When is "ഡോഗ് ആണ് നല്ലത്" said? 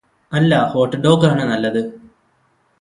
0.97-1.81